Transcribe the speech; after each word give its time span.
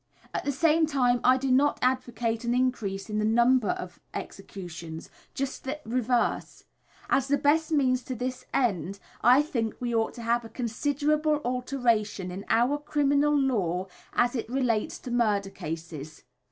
At 0.33 0.45
the 0.45 0.51
same 0.51 0.87
time 0.87 1.19
I 1.23 1.37
do 1.37 1.51
not 1.51 1.77
advocate 1.83 2.43
an 2.43 2.55
increase 2.55 3.07
in 3.07 3.19
the 3.19 3.23
number 3.23 3.69
of 3.69 3.99
executions 4.15 5.11
just 5.35 5.63
the 5.63 5.79
reverse. 5.85 6.63
As 7.07 7.27
the 7.27 7.37
best 7.37 7.71
means 7.71 8.01
to 8.05 8.15
this 8.15 8.47
end 8.51 8.97
I 9.21 9.43
think 9.43 9.75
we 9.79 9.93
ought 9.93 10.15
to 10.15 10.23
have 10.23 10.43
a 10.43 10.49
considerable 10.49 11.39
alteration 11.45 12.31
in 12.31 12.45
our 12.49 12.79
criminal 12.79 13.37
law 13.37 13.85
as 14.13 14.35
it 14.35 14.49
relates 14.49 14.97
to 15.01 15.11
murder 15.11 15.51
cases. 15.51 16.23